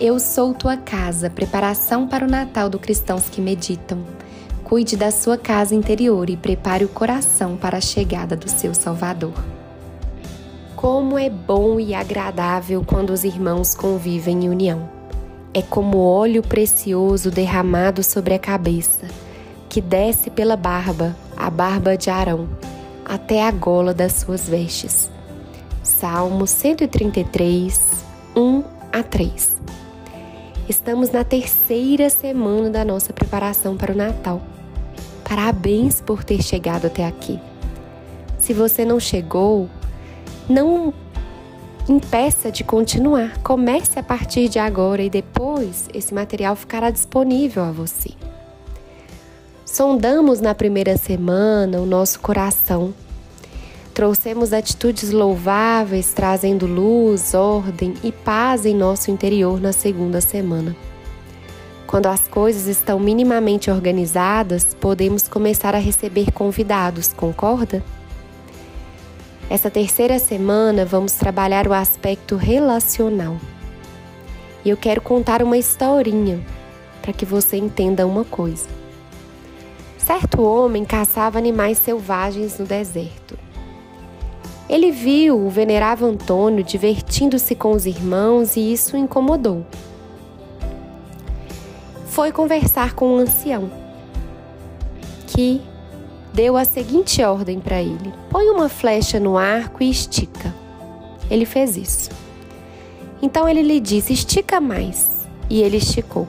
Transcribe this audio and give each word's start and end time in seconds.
Eu 0.00 0.18
sou 0.18 0.54
tua 0.54 0.78
casa, 0.78 1.28
preparação 1.28 2.08
para 2.08 2.24
o 2.24 2.30
Natal 2.30 2.70
do 2.70 2.78
cristãos 2.78 3.28
que 3.28 3.38
meditam. 3.38 4.02
Cuide 4.64 4.96
da 4.96 5.10
sua 5.10 5.36
casa 5.36 5.74
interior 5.74 6.30
e 6.30 6.38
prepare 6.38 6.86
o 6.86 6.88
coração 6.88 7.54
para 7.54 7.76
a 7.76 7.82
chegada 7.82 8.34
do 8.34 8.48
seu 8.48 8.72
Salvador. 8.72 9.34
Como 10.74 11.18
é 11.18 11.28
bom 11.28 11.78
e 11.78 11.92
agradável 11.92 12.82
quando 12.82 13.10
os 13.10 13.24
irmãos 13.24 13.74
convivem 13.74 14.46
em 14.46 14.48
união. 14.48 14.88
É 15.52 15.60
como 15.60 15.98
óleo 15.98 16.42
precioso 16.42 17.30
derramado 17.30 18.02
sobre 18.02 18.32
a 18.32 18.38
cabeça, 18.38 19.06
que 19.68 19.82
desce 19.82 20.30
pela 20.30 20.56
barba, 20.56 21.14
a 21.36 21.50
barba 21.50 21.94
de 21.94 22.08
Arão, 22.08 22.48
até 23.04 23.46
a 23.46 23.50
gola 23.50 23.92
das 23.92 24.14
suas 24.14 24.48
vestes. 24.48 25.10
Salmo 25.82 26.46
133, 26.46 28.02
1 28.34 28.64
a 28.90 29.02
3. 29.02 29.60
Estamos 30.70 31.10
na 31.10 31.24
terceira 31.24 32.08
semana 32.08 32.70
da 32.70 32.84
nossa 32.84 33.12
preparação 33.12 33.76
para 33.76 33.92
o 33.92 33.96
Natal. 33.96 34.40
Parabéns 35.28 36.00
por 36.00 36.22
ter 36.22 36.40
chegado 36.44 36.86
até 36.86 37.04
aqui. 37.04 37.40
Se 38.38 38.54
você 38.54 38.84
não 38.84 39.00
chegou, 39.00 39.68
não 40.48 40.94
impeça 41.88 42.52
de 42.52 42.62
continuar. 42.62 43.36
Comece 43.38 43.98
a 43.98 44.02
partir 44.04 44.48
de 44.48 44.60
agora 44.60 45.02
e 45.02 45.10
depois 45.10 45.88
esse 45.92 46.14
material 46.14 46.54
ficará 46.54 46.88
disponível 46.92 47.64
a 47.64 47.72
você. 47.72 48.10
Sondamos 49.66 50.40
na 50.40 50.54
primeira 50.54 50.96
semana 50.96 51.80
o 51.80 51.84
nosso 51.84 52.20
coração 52.20 52.94
Trouxemos 54.00 54.54
atitudes 54.54 55.10
louváveis, 55.10 56.14
trazendo 56.14 56.66
luz, 56.66 57.34
ordem 57.34 57.92
e 58.02 58.10
paz 58.10 58.64
em 58.64 58.74
nosso 58.74 59.10
interior 59.10 59.60
na 59.60 59.74
segunda 59.74 60.22
semana. 60.22 60.74
Quando 61.86 62.06
as 62.06 62.26
coisas 62.26 62.66
estão 62.66 62.98
minimamente 62.98 63.70
organizadas, 63.70 64.72
podemos 64.72 65.28
começar 65.28 65.74
a 65.74 65.78
receber 65.78 66.32
convidados, 66.32 67.12
concorda? 67.12 67.84
Essa 69.50 69.68
terceira 69.70 70.18
semana 70.18 70.86
vamos 70.86 71.12
trabalhar 71.12 71.68
o 71.68 71.74
aspecto 71.74 72.36
relacional. 72.36 73.36
E 74.64 74.70
eu 74.70 74.78
quero 74.78 75.02
contar 75.02 75.42
uma 75.42 75.58
historinha 75.58 76.40
para 77.02 77.12
que 77.12 77.26
você 77.26 77.58
entenda 77.58 78.06
uma 78.06 78.24
coisa. 78.24 78.66
Certo 79.98 80.40
homem 80.40 80.86
caçava 80.86 81.36
animais 81.36 81.76
selvagens 81.76 82.58
no 82.58 82.64
deserto. 82.64 83.49
Ele 84.70 84.92
viu 84.92 85.36
o 85.36 85.50
venerável 85.50 86.06
Antônio 86.06 86.62
divertindo-se 86.62 87.56
com 87.56 87.72
os 87.72 87.86
irmãos 87.86 88.54
e 88.54 88.72
isso 88.72 88.94
o 88.94 88.98
incomodou. 88.98 89.66
Foi 92.06 92.30
conversar 92.30 92.94
com 92.94 93.14
o 93.14 93.16
ancião, 93.16 93.68
que 95.26 95.60
deu 96.32 96.56
a 96.56 96.64
seguinte 96.64 97.20
ordem 97.20 97.58
para 97.58 97.82
ele: 97.82 98.14
põe 98.30 98.48
uma 98.48 98.68
flecha 98.68 99.18
no 99.18 99.36
arco 99.36 99.82
e 99.82 99.90
estica. 99.90 100.54
Ele 101.28 101.44
fez 101.44 101.76
isso. 101.76 102.10
Então 103.20 103.48
ele 103.48 103.62
lhe 103.62 103.80
disse: 103.80 104.12
estica 104.12 104.60
mais. 104.60 105.26
E 105.50 105.62
ele 105.62 105.78
esticou. 105.78 106.28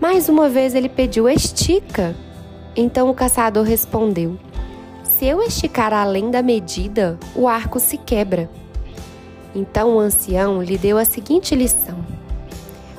Mais 0.00 0.28
uma 0.28 0.48
vez 0.48 0.76
ele 0.76 0.88
pediu: 0.88 1.28
estica. 1.28 2.14
Então 2.76 3.10
o 3.10 3.14
caçador 3.14 3.64
respondeu: 3.64 4.38
se 5.22 5.28
eu 5.28 5.40
esticar 5.40 5.92
além 5.92 6.32
da 6.32 6.42
medida, 6.42 7.16
o 7.32 7.46
arco 7.46 7.78
se 7.78 7.96
quebra. 7.96 8.50
Então 9.54 9.94
o 9.94 10.00
ancião 10.00 10.60
lhe 10.60 10.76
deu 10.76 10.98
a 10.98 11.04
seguinte 11.04 11.54
lição: 11.54 12.04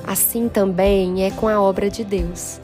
Assim 0.06 0.48
também 0.48 1.22
é 1.22 1.30
com 1.30 1.46
a 1.46 1.60
obra 1.60 1.90
de 1.90 2.02
Deus. 2.02 2.62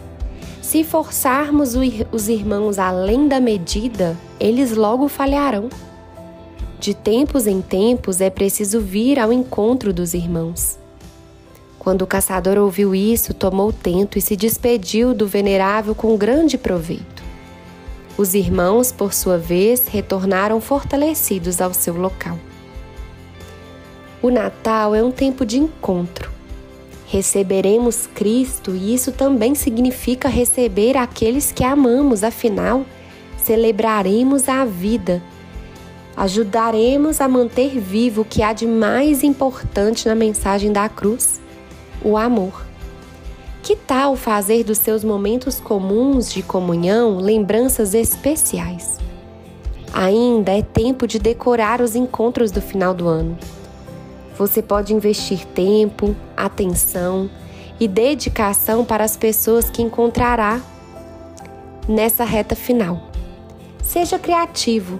Se 0.63 0.83
forçarmos 0.83 1.75
os 2.11 2.29
irmãos 2.31 2.79
além 2.79 3.29
da 3.29 3.39
medida, 3.39 4.17
eles 4.41 4.75
logo 4.75 5.09
falharão. 5.09 5.69
De 6.79 6.95
tempos 6.95 7.47
em 7.47 7.61
tempos 7.61 8.23
é 8.23 8.31
preciso 8.31 8.81
vir 8.81 9.19
ao 9.19 9.31
encontro 9.31 9.93
dos 9.93 10.15
irmãos. 10.15 10.79
Quando 11.79 12.01
o 12.01 12.07
caçador 12.07 12.57
ouviu 12.57 12.95
isso, 12.95 13.35
tomou 13.35 13.75
tento 13.75 14.17
e 14.17 14.23
se 14.23 14.37
despediu 14.37 15.13
do 15.13 15.27
venerável 15.27 15.95
com 15.95 16.17
grande 16.17 16.57
proveito. 16.57 17.20
Os 18.21 18.35
irmãos, 18.35 18.93
por 18.93 19.15
sua 19.15 19.39
vez, 19.39 19.89
retornaram 19.89 20.61
fortalecidos 20.61 21.59
ao 21.59 21.73
seu 21.73 21.97
local. 21.97 22.39
O 24.21 24.29
Natal 24.29 24.95
é 24.95 25.03
um 25.03 25.11
tempo 25.11 25.47
de 25.47 25.59
encontro. 25.59 26.31
Receberemos 27.07 28.07
Cristo 28.15 28.73
e 28.77 28.95
isso 28.95 29.11
também 29.11 29.55
significa 29.55 30.29
receber 30.29 30.99
aqueles 30.99 31.51
que 31.51 31.65
amamos, 31.65 32.23
afinal, 32.23 32.85
celebraremos 33.39 34.51
a 34.51 34.67
vida. 34.67 35.23
Ajudaremos 36.15 37.23
a 37.23 37.27
manter 37.27 37.81
vivo 37.81 38.21
o 38.21 38.27
que 38.27 38.43
há 38.43 38.53
de 38.53 38.67
mais 38.67 39.25
importante 39.25 40.07
na 40.07 40.15
mensagem 40.15 40.71
da 40.71 40.91
cruz: 40.91 41.41
o 42.05 42.19
amor. 42.19 42.70
Que 43.63 43.77
tal 43.77 44.17
fazer 44.17 44.65
dos 44.65 44.79
seus 44.79 45.05
momentos 45.05 45.61
comuns 45.61 46.33
de 46.33 46.43
comunhão 46.43 47.19
lembranças 47.19 47.93
especiais? 47.93 48.99
Ainda 49.93 50.57
é 50.57 50.63
tempo 50.63 51.07
de 51.07 51.19
decorar 51.19 51.83
os 51.83 51.95
encontros 51.95 52.51
do 52.51 52.63
final 52.63 52.95
do 52.95 53.07
ano. 53.07 53.37
Você 54.39 54.63
pode 54.63 54.95
investir 54.95 55.45
tempo, 55.45 56.17
atenção 56.35 57.29
e 57.79 57.87
dedicação 57.87 58.83
para 58.83 59.05
as 59.05 59.17
pessoas 59.17 59.69
que 59.69 59.83
encontrará 59.83 60.59
nessa 61.87 62.25
reta 62.25 62.57
final. 62.57 63.11
Seja 63.83 64.19
criativo. 64.19 64.99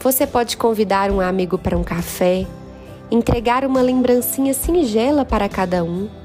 Você 0.00 0.26
pode 0.26 0.56
convidar 0.56 1.12
um 1.12 1.20
amigo 1.20 1.56
para 1.56 1.78
um 1.78 1.84
café, 1.84 2.46
entregar 3.12 3.64
uma 3.64 3.80
lembrancinha 3.80 4.52
singela 4.52 5.24
para 5.24 5.48
cada 5.48 5.84
um 5.84 6.21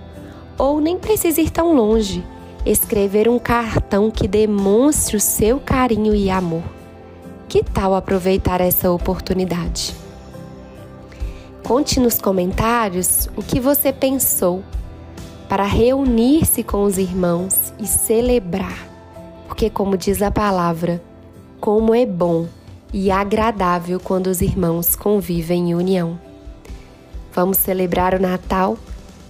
ou 0.58 0.82
nem 0.82 0.98
precisa 0.98 1.42
ir 1.42 1.50
tão 1.50 1.76
longe, 1.76 2.24
escrever 2.66 3.30
um 3.30 3.40
cartão 3.40 4.10
que 4.12 4.28
demonstre 4.28 5.16
o 5.16 5.20
seu 5.20 5.60
carinho 5.60 6.16
e 6.16 6.30
amor. 6.30 6.64
Que 7.48 7.64
tal 7.64 7.96
aproveitar 7.96 8.60
essa 8.60 8.92
oportunidade? 8.92 9.96
Conte 11.64 12.00
nos 12.00 12.20
comentários 12.20 13.30
o 13.36 13.44
que 13.44 13.60
você 13.60 13.94
pensou 13.94 14.64
para 15.48 15.64
reunir-se 15.64 16.64
com 16.64 16.84
os 16.84 16.98
irmãos 16.98 17.74
e 17.80 17.88
celebrar, 17.88 18.88
porque, 19.48 19.70
como 19.70 19.98
diz 19.98 20.22
a 20.22 20.32
palavra, 20.32 21.02
como 21.60 21.96
é 21.96 22.06
bom 22.06 22.48
e 22.94 23.12
agradável 23.12 24.00
quando 24.00 24.28
os 24.28 24.42
irmãos 24.42 24.96
convivem 24.96 25.72
em 25.72 25.76
união. 25.76 26.20
Vamos 27.34 27.58
celebrar 27.58 28.14
o 28.14 28.20
Natal 28.20 28.78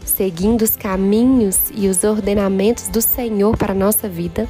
seguindo 0.08 0.64
os 0.64 0.76
caminhos 0.76 1.70
e 1.74 1.88
os 1.88 2.04
ordenamentos 2.04 2.88
do 2.88 3.02
Senhor 3.02 3.56
para 3.56 3.74
a 3.74 3.76
nossa 3.76 4.10
vida? 4.10 4.48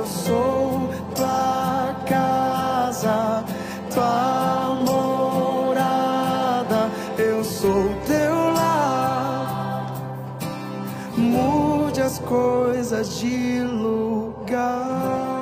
Eu 0.00 0.06
sou 0.06 0.88
tua 1.14 1.94
casa, 2.08 3.44
tua 3.92 4.76
morada, 4.86 6.90
eu 7.18 7.44
sou 7.44 7.84
teu 8.06 8.34
lar. 8.54 9.92
Mude 11.16 12.00
as 12.00 12.18
coisas 12.20 13.20
de 13.20 13.62
lugar. 13.62 15.39